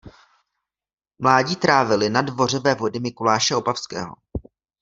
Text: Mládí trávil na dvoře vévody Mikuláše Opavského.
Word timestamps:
Mládí 1.19 1.55
trávil 1.55 2.09
na 2.09 2.21
dvoře 2.21 2.59
vévody 2.59 2.99
Mikuláše 2.99 3.55
Opavského. 3.55 4.15